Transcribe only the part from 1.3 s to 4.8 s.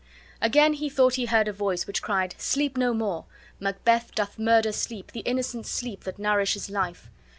a voice which cried: "Sleep no more! Macbeth doth murder